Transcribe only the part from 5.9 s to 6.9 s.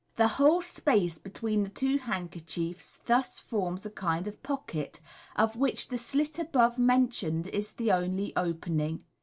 slit above